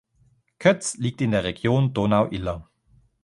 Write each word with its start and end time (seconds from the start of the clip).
Kötz 0.57 0.95
liegt 0.97 1.21
in 1.21 1.29
der 1.29 1.43
Region 1.43 1.93
Donau-Iller. 1.93 2.67